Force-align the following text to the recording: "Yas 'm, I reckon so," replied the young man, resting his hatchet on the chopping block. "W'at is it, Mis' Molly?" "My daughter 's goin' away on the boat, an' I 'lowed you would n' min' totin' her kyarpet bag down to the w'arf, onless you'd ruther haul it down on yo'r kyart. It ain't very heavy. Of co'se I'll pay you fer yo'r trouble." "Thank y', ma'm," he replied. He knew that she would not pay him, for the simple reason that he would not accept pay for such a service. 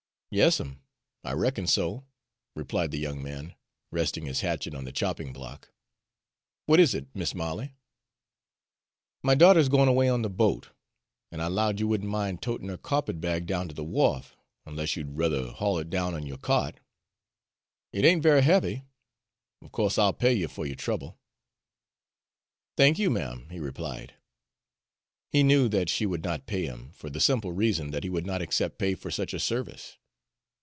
"Yas 0.33 0.61
'm, 0.61 0.81
I 1.25 1.33
reckon 1.33 1.67
so," 1.67 2.05
replied 2.55 2.91
the 2.91 2.97
young 2.97 3.21
man, 3.21 3.53
resting 3.91 4.27
his 4.27 4.39
hatchet 4.39 4.73
on 4.73 4.85
the 4.85 4.91
chopping 4.93 5.33
block. 5.33 5.73
"W'at 6.69 6.79
is 6.79 6.95
it, 6.95 7.13
Mis' 7.13 7.35
Molly?" 7.35 7.75
"My 9.23 9.35
daughter 9.35 9.61
's 9.61 9.67
goin' 9.67 9.89
away 9.89 10.07
on 10.07 10.21
the 10.21 10.29
boat, 10.29 10.69
an' 11.33 11.41
I 11.41 11.47
'lowed 11.47 11.81
you 11.81 11.87
would 11.89 12.01
n' 12.01 12.09
min' 12.09 12.37
totin' 12.37 12.69
her 12.69 12.77
kyarpet 12.77 13.19
bag 13.19 13.45
down 13.45 13.67
to 13.67 13.73
the 13.75 13.83
w'arf, 13.83 14.37
onless 14.65 14.95
you'd 14.95 15.17
ruther 15.17 15.51
haul 15.51 15.77
it 15.79 15.89
down 15.89 16.13
on 16.15 16.25
yo'r 16.25 16.37
kyart. 16.37 16.77
It 17.91 18.05
ain't 18.05 18.23
very 18.23 18.41
heavy. 18.43 18.83
Of 19.61 19.73
co'se 19.73 19.97
I'll 19.97 20.13
pay 20.13 20.31
you 20.31 20.47
fer 20.47 20.63
yo'r 20.63 20.75
trouble." 20.77 21.19
"Thank 22.77 22.97
y', 22.99 23.07
ma'm," 23.09 23.49
he 23.49 23.59
replied. 23.59 24.13
He 25.29 25.43
knew 25.43 25.67
that 25.67 25.89
she 25.89 26.05
would 26.05 26.23
not 26.23 26.45
pay 26.47 26.65
him, 26.67 26.93
for 26.93 27.09
the 27.09 27.19
simple 27.19 27.51
reason 27.51 27.91
that 27.91 28.05
he 28.05 28.09
would 28.09 28.25
not 28.25 28.41
accept 28.41 28.77
pay 28.79 28.95
for 28.95 29.11
such 29.11 29.33
a 29.33 29.39
service. 29.39 29.97